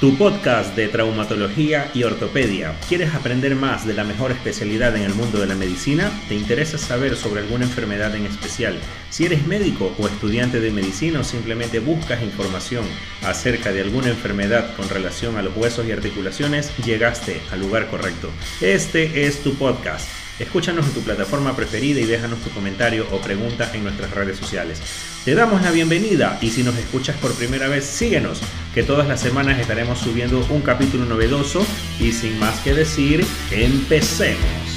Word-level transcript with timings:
tu 0.00 0.14
podcast 0.18 0.76
de 0.76 0.88
traumatología 0.88 1.90
y 1.94 2.02
ortopedia. 2.02 2.74
¿Quieres 2.86 3.14
aprender 3.14 3.56
más 3.56 3.86
de 3.86 3.94
la 3.94 4.04
mejor 4.04 4.30
especialidad 4.30 4.94
en 4.94 5.02
el 5.02 5.14
mundo 5.14 5.40
de 5.40 5.46
la 5.46 5.54
medicina? 5.54 6.10
¿Te 6.28 6.34
interesa 6.34 6.76
saber 6.76 7.16
sobre 7.16 7.40
alguna 7.40 7.64
enfermedad 7.64 8.14
en 8.14 8.26
especial? 8.26 8.78
Si 9.08 9.24
eres 9.24 9.46
médico 9.46 9.94
o 9.98 10.06
estudiante 10.06 10.60
de 10.60 10.70
medicina 10.70 11.20
o 11.20 11.24
simplemente 11.24 11.80
buscas 11.80 12.22
información 12.22 12.84
acerca 13.22 13.72
de 13.72 13.80
alguna 13.80 14.08
enfermedad 14.08 14.76
con 14.76 14.88
relación 14.90 15.36
a 15.36 15.42
los 15.42 15.56
huesos 15.56 15.86
y 15.86 15.92
articulaciones, 15.92 16.76
llegaste 16.84 17.40
al 17.50 17.60
lugar 17.60 17.88
correcto. 17.88 18.28
Este 18.60 19.26
es 19.26 19.42
tu 19.42 19.54
podcast. 19.54 20.25
Escúchanos 20.38 20.84
en 20.86 20.92
tu 20.92 21.00
plataforma 21.00 21.56
preferida 21.56 22.00
y 22.00 22.04
déjanos 22.04 22.40
tu 22.40 22.50
comentario 22.50 23.06
o 23.10 23.20
pregunta 23.20 23.70
en 23.72 23.84
nuestras 23.84 24.10
redes 24.10 24.36
sociales. 24.36 24.82
Te 25.24 25.34
damos 25.34 25.62
la 25.62 25.70
bienvenida 25.70 26.38
y 26.42 26.50
si 26.50 26.62
nos 26.62 26.76
escuchas 26.76 27.16
por 27.16 27.34
primera 27.34 27.68
vez, 27.68 27.86
síguenos, 27.86 28.40
que 28.74 28.82
todas 28.82 29.08
las 29.08 29.20
semanas 29.20 29.58
estaremos 29.58 29.98
subiendo 29.98 30.46
un 30.50 30.60
capítulo 30.60 31.06
novedoso 31.06 31.64
y 31.98 32.12
sin 32.12 32.38
más 32.38 32.60
que 32.60 32.74
decir, 32.74 33.24
empecemos. 33.50 34.75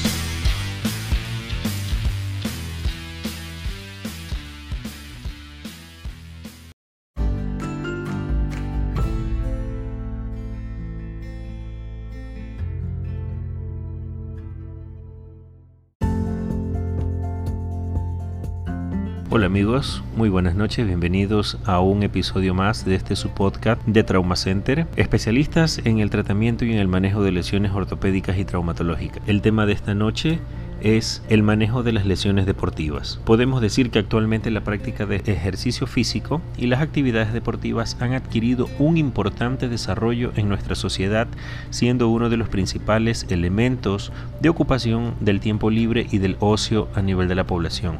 Hola 19.31 19.45
amigos, 19.45 20.01
muy 20.15 20.27
buenas 20.27 20.55
noches, 20.55 20.87
bienvenidos 20.87 21.59
a 21.65 21.81
un 21.81 22.01
episodio 22.01 22.55
más 22.55 22.83
de 22.83 22.95
este 22.95 23.15
su 23.15 23.29
podcast 23.29 23.79
de 23.85 24.03
Trauma 24.03 24.35
Center, 24.35 24.87
especialistas 24.95 25.81
en 25.85 25.99
el 25.99 26.09
tratamiento 26.09 26.65
y 26.65 26.71
en 26.73 26.79
el 26.79 26.87
manejo 26.87 27.21
de 27.21 27.31
lesiones 27.31 27.71
ortopédicas 27.71 28.39
y 28.39 28.45
traumatológicas. 28.45 29.21
El 29.27 29.43
tema 29.43 29.67
de 29.67 29.73
esta 29.73 29.93
noche 29.93 30.39
es 30.81 31.21
el 31.29 31.43
manejo 31.43 31.83
de 31.83 31.91
las 31.91 32.07
lesiones 32.07 32.47
deportivas. 32.47 33.19
Podemos 33.23 33.61
decir 33.61 33.91
que 33.91 33.99
actualmente 33.99 34.49
la 34.49 34.63
práctica 34.63 35.05
de 35.05 35.17
ejercicio 35.17 35.85
físico 35.85 36.41
y 36.57 36.65
las 36.65 36.81
actividades 36.81 37.31
deportivas 37.31 37.97
han 37.99 38.13
adquirido 38.13 38.67
un 38.79 38.97
importante 38.97 39.69
desarrollo 39.69 40.31
en 40.37 40.49
nuestra 40.49 40.73
sociedad, 40.73 41.27
siendo 41.69 42.09
uno 42.09 42.29
de 42.29 42.37
los 42.37 42.49
principales 42.49 43.27
elementos 43.29 44.11
de 44.41 44.49
ocupación 44.49 45.13
del 45.19 45.39
tiempo 45.39 45.69
libre 45.69 46.07
y 46.09 46.17
del 46.17 46.35
ocio 46.39 46.87
a 46.95 47.03
nivel 47.03 47.27
de 47.27 47.35
la 47.35 47.45
población. 47.45 47.99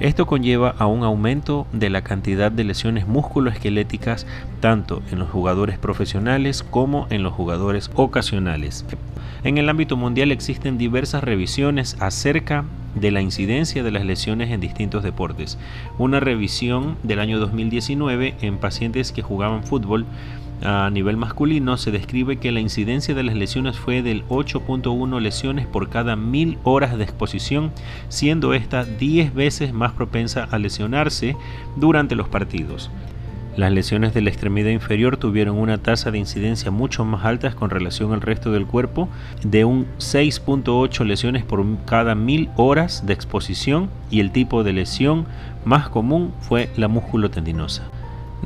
Esto 0.00 0.26
conlleva 0.26 0.74
a 0.78 0.86
un 0.86 1.04
aumento 1.04 1.66
de 1.72 1.90
la 1.90 2.02
cantidad 2.02 2.50
de 2.50 2.64
lesiones 2.64 3.06
musculoesqueléticas 3.06 4.26
tanto 4.60 5.02
en 5.10 5.18
los 5.18 5.30
jugadores 5.30 5.78
profesionales 5.78 6.62
como 6.62 7.06
en 7.10 7.22
los 7.22 7.32
jugadores 7.32 7.90
ocasionales. 7.94 8.84
En 9.44 9.58
el 9.58 9.68
ámbito 9.68 9.96
mundial 9.96 10.32
existen 10.32 10.78
diversas 10.78 11.22
revisiones 11.22 11.96
acerca 12.00 12.64
de 12.94 13.10
la 13.10 13.20
incidencia 13.20 13.82
de 13.82 13.90
las 13.90 14.04
lesiones 14.04 14.50
en 14.50 14.60
distintos 14.60 15.02
deportes. 15.02 15.58
Una 15.98 16.20
revisión 16.20 16.96
del 17.02 17.20
año 17.20 17.38
2019 17.38 18.36
en 18.40 18.58
pacientes 18.58 19.12
que 19.12 19.22
jugaban 19.22 19.64
fútbol 19.64 20.06
a 20.62 20.88
nivel 20.90 21.16
masculino 21.16 21.76
se 21.76 21.90
describe 21.90 22.38
que 22.38 22.52
la 22.52 22.60
incidencia 22.60 23.14
de 23.14 23.22
las 23.22 23.34
lesiones 23.34 23.76
fue 23.76 24.02
del 24.02 24.26
8.1 24.28 25.20
lesiones 25.20 25.66
por 25.66 25.90
cada 25.90 26.16
mil 26.16 26.58
horas 26.62 26.96
de 26.96 27.04
exposición, 27.04 27.72
siendo 28.08 28.54
esta 28.54 28.84
10 28.84 29.34
veces 29.34 29.72
más 29.74 29.92
propensa 29.92 30.44
a 30.44 30.58
lesionarse 30.58 31.36
durante 31.76 32.14
los 32.14 32.28
partidos. 32.28 32.90
Las 33.56 33.70
lesiones 33.70 34.12
de 34.14 34.20
la 34.20 34.30
extremidad 34.30 34.70
inferior 34.70 35.16
tuvieron 35.16 35.56
una 35.58 35.78
tasa 35.78 36.10
de 36.10 36.18
incidencia 36.18 36.72
mucho 36.72 37.04
más 37.04 37.24
alta 37.24 37.52
con 37.52 37.70
relación 37.70 38.12
al 38.12 38.20
resto 38.20 38.50
del 38.50 38.66
cuerpo, 38.66 39.08
de 39.44 39.64
un 39.64 39.86
6.8 39.98 41.04
lesiones 41.04 41.44
por 41.44 41.64
cada 41.84 42.16
mil 42.16 42.50
horas 42.56 43.06
de 43.06 43.12
exposición 43.12 43.90
y 44.10 44.18
el 44.18 44.32
tipo 44.32 44.64
de 44.64 44.72
lesión 44.72 45.26
más 45.64 45.88
común 45.88 46.34
fue 46.40 46.68
la 46.76 46.88
musculotendinosa. 46.88 47.84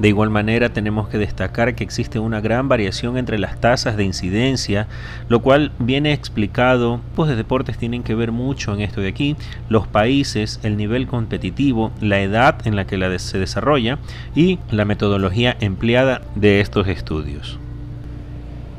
De 0.00 0.08
igual 0.08 0.30
manera 0.30 0.68
tenemos 0.68 1.08
que 1.08 1.18
destacar 1.18 1.74
que 1.74 1.82
existe 1.82 2.20
una 2.20 2.40
gran 2.40 2.68
variación 2.68 3.18
entre 3.18 3.38
las 3.38 3.60
tasas 3.60 3.96
de 3.96 4.04
incidencia, 4.04 4.86
lo 5.28 5.42
cual 5.42 5.72
viene 5.80 6.12
explicado, 6.12 7.00
pues 7.16 7.28
de 7.28 7.34
deportes 7.34 7.78
tienen 7.78 8.04
que 8.04 8.14
ver 8.14 8.30
mucho 8.30 8.72
en 8.74 8.80
esto 8.80 9.00
de 9.00 9.08
aquí, 9.08 9.34
los 9.68 9.88
países, 9.88 10.60
el 10.62 10.76
nivel 10.76 11.08
competitivo, 11.08 11.90
la 12.00 12.20
edad 12.20 12.64
en 12.64 12.76
la 12.76 12.86
que 12.86 13.18
se 13.18 13.38
desarrolla 13.38 13.98
y 14.36 14.60
la 14.70 14.84
metodología 14.84 15.56
empleada 15.58 16.22
de 16.36 16.60
estos 16.60 16.86
estudios. 16.86 17.58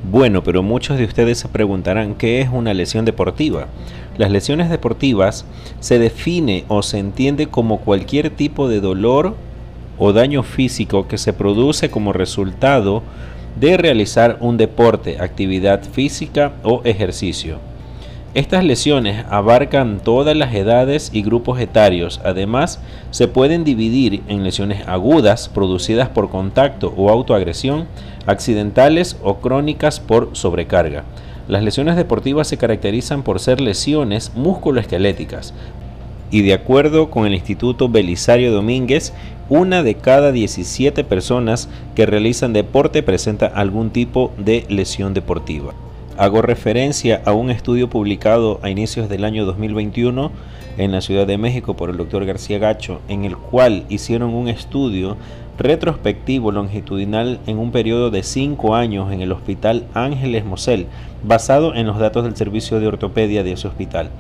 Bueno, 0.10 0.44
pero 0.44 0.64
muchos 0.64 0.98
de 0.98 1.04
ustedes 1.04 1.40
se 1.40 1.50
preguntarán 1.50 2.16
qué 2.16 2.40
es 2.40 2.50
una 2.50 2.74
lesión 2.74 3.04
deportiva. 3.04 3.68
Las 4.18 4.32
lesiones 4.32 4.70
deportivas 4.70 5.46
se 5.82 6.00
define 6.00 6.64
o 6.70 6.82
se 6.82 7.00
entiende 7.00 7.48
como 7.48 7.80
cualquier 7.80 8.30
tipo 8.30 8.70
de 8.70 8.80
dolor 8.80 9.36
o 10.00 10.14
daño 10.14 10.42
físico 10.42 11.08
que 11.08 11.18
se 11.18 11.34
produce 11.34 11.92
como 11.92 12.14
resultado 12.14 13.04
de 13.60 13.78
realizar 13.78 14.38
un 14.40 14.58
deporte, 14.58 15.18
actividad 15.20 15.84
física 15.84 16.54
o 16.64 16.82
ejercicio. 16.86 17.60
Estas 18.36 18.64
lesiones 18.64 19.26
abarcan 19.30 20.00
todas 20.04 20.38
las 20.38 20.54
edades 20.54 21.10
y 21.12 21.24
grupos 21.24 21.60
etarios. 21.60 22.22
Además, 22.24 22.80
se 23.10 23.28
pueden 23.28 23.64
dividir 23.64 24.22
en 24.28 24.44
lesiones 24.44 24.88
agudas 24.88 25.50
producidas 25.50 26.10
por 26.10 26.30
contacto 26.30 26.94
o 26.96 27.10
autoagresión, 27.10 27.88
accidentales 28.28 29.18
o 29.24 29.38
crónicas 29.38 30.00
por 30.00 30.30
sobrecarga. 30.34 31.06
Las 31.48 31.64
lesiones 31.64 31.96
deportivas 31.96 32.48
se 32.48 32.58
caracterizan 32.58 33.24
por 33.24 33.40
ser 33.40 33.60
lesiones 33.60 34.32
musculoesqueléticas, 34.36 35.56
y 36.32 36.42
de 36.42 36.54
acuerdo 36.54 37.10
con 37.10 37.26
el 37.26 37.34
Instituto 37.34 37.90
Belisario 37.90 38.52
Domínguez, 38.52 39.14
una 39.50 39.82
de 39.82 39.96
cada 39.96 40.32
17 40.32 41.04
personas 41.04 41.70
que 41.96 42.06
realizan 42.06 42.54
deporte 42.54 43.02
presenta 43.02 43.48
algún 43.48 43.90
tipo 43.90 44.32
de 44.38 44.66
lesión 44.70 45.14
deportiva. 45.14 45.74
Hago 46.18 46.42
referencia 46.42 47.22
a 47.26 47.34
un 47.34 47.50
estudio 47.50 47.90
publicado 47.90 48.60
a 48.62 48.70
inicios 48.70 49.10
del 49.10 49.24
año 49.24 49.46
2021 49.46 50.32
en 50.78 50.92
la 50.92 51.02
Ciudad 51.02 51.26
de 51.26 51.38
México 51.38 51.76
por 51.76 51.90
el 51.90 51.98
doctor 51.98 52.26
García 52.26 52.60
Gacho, 52.60 53.02
en 53.08 53.26
el 53.26 53.36
cual 53.36 53.86
hicieron 53.90 54.34
un 54.34 54.50
estudio 54.50 55.18
retrospectivo 55.58 56.52
longitudinal 56.52 57.40
en 57.48 57.58
un 57.58 57.72
periodo 57.72 58.12
de 58.12 58.24
5 58.24 58.76
años 58.76 59.12
en 59.12 59.22
el 59.22 59.32
Hospital 59.32 59.88
Ángeles 59.94 60.46
Mosel, 60.46 60.88
basado 61.24 61.74
en 61.74 61.88
los 61.88 61.98
datos 62.00 62.24
del 62.24 62.36
servicio 62.36 62.80
de 62.80 62.88
ortopedia 62.88 63.44
de 63.44 63.54
ese 63.54 63.68
hospital 63.68 64.12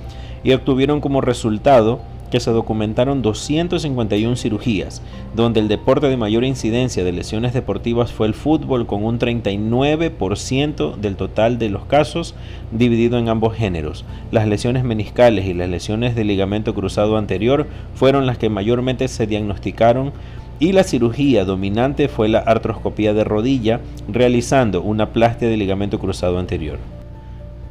y 0.43 0.53
obtuvieron 0.53 1.01
como 1.01 1.21
resultado 1.21 1.99
que 2.29 2.39
se 2.39 2.51
documentaron 2.51 3.21
251 3.21 4.35
cirugías, 4.35 5.01
donde 5.35 5.59
el 5.59 5.67
deporte 5.67 6.07
de 6.07 6.17
mayor 6.17 6.43
incidencia 6.43 7.03
de 7.03 7.11
lesiones 7.11 7.53
deportivas 7.53 8.11
fue 8.11 8.27
el 8.27 8.33
fútbol 8.33 8.85
con 8.85 9.03
un 9.03 9.19
39% 9.19 10.95
del 10.95 11.15
total 11.15 11.59
de 11.59 11.69
los 11.69 11.85
casos 11.85 12.35
dividido 12.71 13.17
en 13.17 13.29
ambos 13.29 13.55
géneros. 13.55 14.05
Las 14.31 14.47
lesiones 14.47 14.83
meniscales 14.83 15.45
y 15.45 15.53
las 15.53 15.69
lesiones 15.69 16.15
de 16.15 16.23
ligamento 16.23 16.73
cruzado 16.73 17.17
anterior 17.17 17.67
fueron 17.95 18.25
las 18.25 18.37
que 18.37 18.49
mayormente 18.49 19.07
se 19.07 19.27
diagnosticaron 19.27 20.13
y 20.59 20.73
la 20.73 20.83
cirugía 20.83 21.45
dominante 21.45 22.09
fue 22.09 22.27
la 22.27 22.39
artroscopía 22.39 23.13
de 23.13 23.23
rodilla, 23.23 23.79
realizando 24.09 24.81
una 24.81 25.13
plastia 25.13 25.47
de 25.47 25.55
ligamento 25.55 25.99
cruzado 25.99 26.37
anterior. 26.37 26.79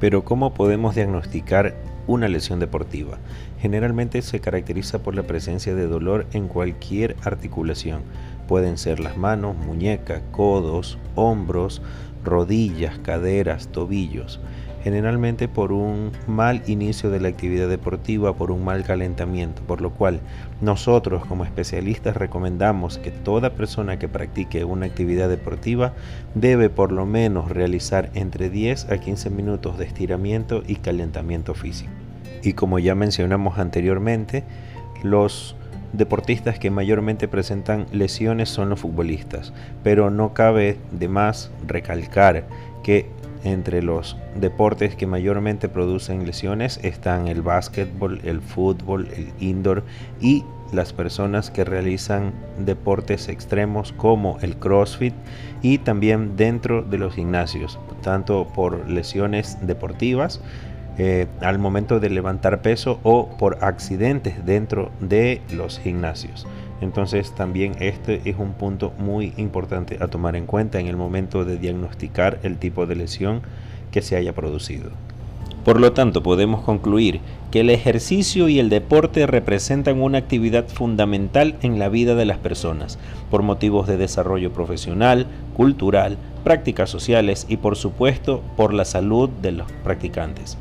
Pero 0.00 0.24
¿cómo 0.24 0.54
podemos 0.54 0.94
diagnosticar 0.94 1.74
una 2.08 2.26
lesión 2.26 2.58
deportiva. 2.58 3.18
Generalmente 3.60 4.22
se 4.22 4.40
caracteriza 4.40 4.98
por 4.98 5.14
la 5.14 5.22
presencia 5.22 5.76
de 5.76 5.86
dolor 5.86 6.26
en 6.32 6.48
cualquier 6.48 7.14
articulación. 7.22 8.02
Pueden 8.48 8.78
ser 8.78 8.98
las 8.98 9.16
manos, 9.16 9.56
muñecas, 9.56 10.22
codos, 10.32 10.98
hombros, 11.14 11.80
rodillas, 12.24 12.98
caderas, 12.98 13.68
tobillos. 13.68 14.40
Generalmente 14.84 15.48
por 15.48 15.72
un 15.72 16.12
mal 16.26 16.62
inicio 16.66 17.10
de 17.10 17.20
la 17.20 17.28
actividad 17.28 17.68
deportiva, 17.68 18.34
por 18.34 18.50
un 18.50 18.64
mal 18.64 18.84
calentamiento, 18.84 19.62
por 19.62 19.80
lo 19.80 19.90
cual 19.90 20.20
nosotros 20.60 21.26
como 21.26 21.44
especialistas 21.44 22.16
recomendamos 22.16 22.98
que 22.98 23.10
toda 23.10 23.54
persona 23.54 23.98
que 23.98 24.08
practique 24.08 24.64
una 24.64 24.86
actividad 24.86 25.28
deportiva 25.28 25.94
debe 26.34 26.70
por 26.70 26.92
lo 26.92 27.06
menos 27.06 27.50
realizar 27.50 28.10
entre 28.14 28.50
10 28.50 28.90
a 28.90 28.98
15 28.98 29.30
minutos 29.30 29.78
de 29.78 29.84
estiramiento 29.84 30.62
y 30.66 30.76
calentamiento 30.76 31.54
físico. 31.54 31.90
Y 32.42 32.52
como 32.52 32.78
ya 32.78 32.94
mencionamos 32.94 33.58
anteriormente, 33.58 34.44
los 35.02 35.56
deportistas 35.92 36.58
que 36.58 36.70
mayormente 36.70 37.28
presentan 37.28 37.86
lesiones 37.92 38.48
son 38.48 38.68
los 38.68 38.80
futbolistas, 38.80 39.52
pero 39.82 40.10
no 40.10 40.34
cabe 40.34 40.78
de 40.92 41.08
más 41.08 41.50
recalcar 41.66 42.46
que 42.82 43.10
entre 43.44 43.82
los 43.82 44.16
deportes 44.34 44.94
que 44.94 45.06
mayormente 45.06 45.68
producen 45.68 46.26
lesiones 46.26 46.80
están 46.82 47.28
el 47.28 47.42
básquetbol, 47.42 48.20
el 48.24 48.40
fútbol, 48.40 49.08
el 49.16 49.28
indoor 49.40 49.84
y 50.20 50.44
las 50.72 50.92
personas 50.92 51.50
que 51.50 51.64
realizan 51.64 52.32
deportes 52.58 53.28
extremos 53.28 53.92
como 53.92 54.38
el 54.40 54.56
CrossFit 54.56 55.14
y 55.62 55.78
también 55.78 56.36
dentro 56.36 56.82
de 56.82 56.98
los 56.98 57.14
gimnasios, 57.14 57.78
tanto 58.02 58.46
por 58.54 58.88
lesiones 58.88 59.58
deportivas 59.62 60.40
eh, 60.98 61.26
al 61.40 61.58
momento 61.58 62.00
de 62.00 62.10
levantar 62.10 62.60
peso 62.60 62.98
o 63.02 63.28
por 63.38 63.64
accidentes 63.64 64.44
dentro 64.44 64.90
de 65.00 65.40
los 65.52 65.78
gimnasios. 65.78 66.46
Entonces 66.80 67.32
también 67.32 67.74
este 67.80 68.22
es 68.24 68.36
un 68.38 68.52
punto 68.52 68.92
muy 68.98 69.32
importante 69.36 69.98
a 70.00 70.08
tomar 70.08 70.36
en 70.36 70.46
cuenta 70.46 70.78
en 70.78 70.86
el 70.86 70.96
momento 70.96 71.44
de 71.44 71.58
diagnosticar 71.58 72.38
el 72.42 72.58
tipo 72.58 72.86
de 72.86 72.96
lesión 72.96 73.42
que 73.90 74.02
se 74.02 74.16
haya 74.16 74.34
producido. 74.34 74.90
Por 75.64 75.80
lo 75.80 75.92
tanto, 75.92 76.22
podemos 76.22 76.62
concluir 76.62 77.20
que 77.50 77.60
el 77.60 77.70
ejercicio 77.70 78.48
y 78.48 78.58
el 78.58 78.70
deporte 78.70 79.26
representan 79.26 80.00
una 80.00 80.18
actividad 80.18 80.66
fundamental 80.66 81.56
en 81.62 81.78
la 81.78 81.88
vida 81.88 82.14
de 82.14 82.24
las 82.24 82.38
personas, 82.38 82.98
por 83.30 83.42
motivos 83.42 83.86
de 83.86 83.96
desarrollo 83.96 84.52
profesional, 84.52 85.26
cultural, 85.54 86.16
prácticas 86.42 86.88
sociales 86.88 87.44
y 87.50 87.58
por 87.58 87.76
supuesto 87.76 88.42
por 88.56 88.72
la 88.72 88.86
salud 88.86 89.28
de 89.28 89.52
los 89.52 89.70
practicantes. 89.84 90.56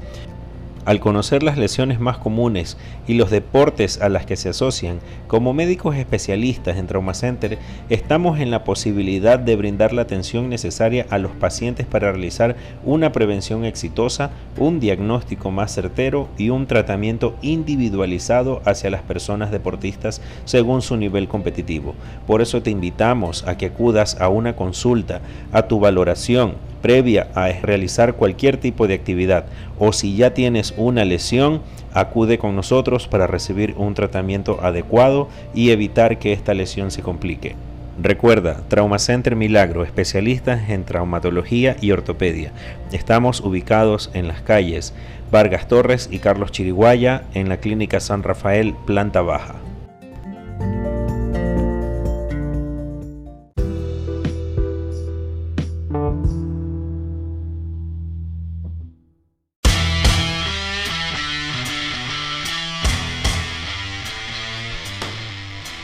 Al 0.87 1.01
conocer 1.01 1.43
las 1.43 1.57
lesiones 1.57 1.99
más 1.99 2.17
comunes 2.17 2.77
y 3.07 3.15
los 3.15 3.29
deportes 3.29 3.99
a 3.99 4.07
las 4.07 4.25
que 4.25 4.37
se 4.37 4.47
asocian, 4.47 4.99
como 5.27 5.53
médicos 5.53 5.97
especialistas 5.97 6.77
en 6.77 6.87
Trauma 6.87 7.13
Center, 7.13 7.57
estamos 7.89 8.39
en 8.39 8.51
la 8.51 8.63
posibilidad 8.63 9.37
de 9.37 9.57
brindar 9.57 9.91
la 9.91 10.03
atención 10.03 10.47
necesaria 10.47 11.05
a 11.09 11.17
los 11.17 11.33
pacientes 11.33 11.85
para 11.85 12.13
realizar 12.13 12.55
una 12.85 13.11
prevención 13.11 13.65
exitosa, 13.65 14.31
un 14.57 14.79
diagnóstico 14.79 15.51
más 15.51 15.75
certero 15.75 16.29
y 16.37 16.51
un 16.51 16.67
tratamiento 16.67 17.35
individualizado 17.41 18.61
hacia 18.63 18.89
las 18.89 19.01
personas 19.01 19.51
deportistas 19.51 20.21
según 20.45 20.81
su 20.81 20.95
nivel 20.95 21.27
competitivo. 21.27 21.95
Por 22.25 22.41
eso 22.41 22.61
te 22.61 22.69
invitamos 22.69 23.45
a 23.45 23.57
que 23.57 23.65
acudas 23.65 24.21
a 24.21 24.29
una 24.29 24.55
consulta, 24.55 25.19
a 25.51 25.63
tu 25.63 25.81
valoración, 25.81 26.53
previa 26.81 27.27
a 27.35 27.47
realizar 27.49 28.13
cualquier 28.13 28.57
tipo 28.57 28.87
de 28.87 28.93
actividad 28.93 29.45
o 29.79 29.93
si 29.93 30.15
ya 30.15 30.33
tienes 30.33 30.73
una 30.77 31.05
lesión, 31.05 31.61
acude 31.93 32.37
con 32.37 32.55
nosotros 32.55 33.07
para 33.07 33.27
recibir 33.27 33.73
un 33.77 33.93
tratamiento 33.93 34.59
adecuado 34.61 35.29
y 35.53 35.71
evitar 35.71 36.19
que 36.19 36.33
esta 36.33 36.53
lesión 36.53 36.91
se 36.91 37.01
complique. 37.01 37.55
Recuerda, 38.01 38.61
Trauma 38.67 38.99
Center 38.99 39.35
Milagro, 39.35 39.83
especialistas 39.83 40.69
en 40.69 40.83
traumatología 40.83 41.75
y 41.81 41.91
ortopedia. 41.91 42.51
Estamos 42.91 43.41
ubicados 43.41 44.11
en 44.13 44.27
las 44.27 44.41
calles 44.41 44.93
Vargas 45.31 45.67
Torres 45.67 46.07
y 46.11 46.19
Carlos 46.19 46.51
Chiriguaya 46.51 47.23
en 47.33 47.49
la 47.49 47.57
Clínica 47.57 47.99
San 47.99 48.23
Rafael, 48.23 48.75
planta 48.85 49.21
baja. 49.21 49.55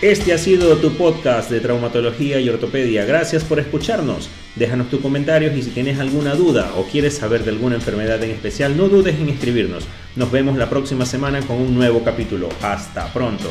Este 0.03 0.33
ha 0.33 0.37
sido 0.37 0.75
tu 0.79 0.91
podcast 0.97 1.49
de 1.49 1.61
traumatología 1.61 2.37
y 2.37 2.49
ortopedia. 2.49 3.05
Gracias 3.05 3.45
por 3.45 3.57
escucharnos. 3.57 4.29
Déjanos 4.57 4.89
tus 4.89 4.99
comentarios 4.99 5.55
y 5.55 5.61
si 5.61 5.69
tienes 5.69 5.97
alguna 5.97 6.35
duda 6.35 6.73
o 6.75 6.83
quieres 6.83 7.15
saber 7.15 7.45
de 7.45 7.51
alguna 7.51 7.75
enfermedad 7.75 8.21
en 8.21 8.31
especial, 8.31 8.75
no 8.75 8.89
dudes 8.89 9.17
en 9.17 9.29
escribirnos. 9.29 9.87
Nos 10.17 10.29
vemos 10.29 10.57
la 10.57 10.69
próxima 10.69 11.05
semana 11.05 11.39
con 11.43 11.55
un 11.55 11.73
nuevo 11.73 12.03
capítulo. 12.03 12.49
Hasta 12.61 13.13
pronto. 13.13 13.49